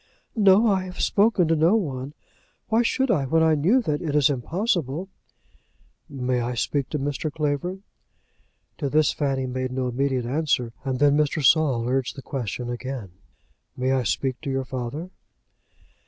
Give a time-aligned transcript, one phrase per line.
[0.35, 2.15] "No; I have spoken to no one.
[2.69, 5.09] Why should I, when I knew that it is impossible?"
[6.09, 7.31] "May I speak to Mr.
[7.31, 7.83] Clavering?"
[8.79, 11.45] To this Fanny made no immediate answer, and then Mr.
[11.45, 13.11] Saul urged the question again.
[13.77, 15.11] "May I speak to your father?"